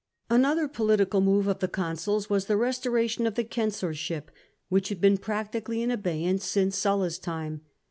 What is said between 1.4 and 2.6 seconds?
of the consuls was the